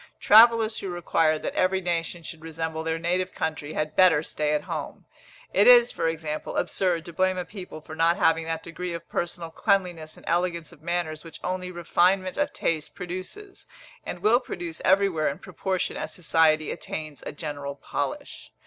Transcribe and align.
Travellers 0.19 0.79
who 0.79 0.89
require 0.89 1.37
that 1.37 1.53
every 1.53 1.79
nation 1.79 2.23
should 2.23 2.41
resemble 2.41 2.81
their 2.83 2.97
native 2.97 3.31
country, 3.31 3.73
had 3.73 3.95
better 3.95 4.23
stay 4.23 4.51
at 4.55 4.63
home. 4.63 5.05
It 5.53 5.67
is, 5.67 5.91
for 5.91 6.07
example, 6.07 6.55
absurd 6.57 7.05
to 7.05 7.13
blame 7.13 7.37
a 7.37 7.45
people 7.45 7.81
for 7.81 7.95
not 7.95 8.17
having 8.17 8.45
that 8.45 8.63
degree 8.63 8.93
of 8.93 9.07
personal 9.07 9.51
cleanliness 9.51 10.17
and 10.17 10.25
elegance 10.27 10.71
of 10.71 10.81
manners 10.81 11.23
which 11.23 11.39
only 11.43 11.69
refinement 11.69 12.35
of 12.35 12.51
taste 12.51 12.95
produces, 12.95 13.67
and 14.03 14.23
will 14.23 14.39
produce 14.39 14.81
everywhere 14.83 15.29
in 15.29 15.37
proportion 15.37 15.95
as 15.95 16.11
society 16.11 16.71
attains 16.71 17.21
a 17.27 17.31
general 17.31 17.75
polish. 17.75 18.51